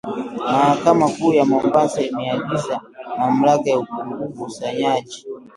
Mahakama 0.51 1.07
kuu 1.15 1.33
ya 1.33 1.45
Mombasa 1.45 2.01
imeiagiza 2.01 2.81
mamlaka 3.19 3.69
ya 3.69 3.79
ukusanyaji 3.79 5.25